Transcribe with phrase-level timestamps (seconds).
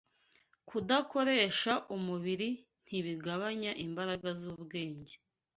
[0.69, 2.49] Kudakoresha umubiri
[2.85, 5.13] ntibigabanya imbaraga z’ubwenge